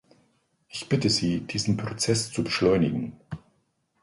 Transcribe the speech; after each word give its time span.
Ich 0.67 0.89
bitte 0.89 1.11
Sie, 1.11 1.41
diesen 1.41 1.77
Prozess 1.77 2.31
zu 2.31 2.43
beschleunigen. 2.43 3.13